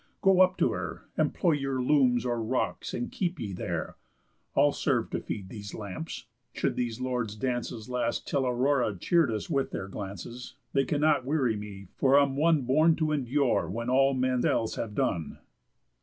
[0.23, 3.97] Go up to her, Employ your looms, or rocks, and keep ye there;
[4.55, 9.47] I'll serve to feed these lamps, should these lords' dances Last till Aurora cheer'd us
[9.47, 10.55] with their glances.
[10.73, 14.73] They cannot weary me, for I am one Born to endure when all men else
[14.73, 15.37] have done."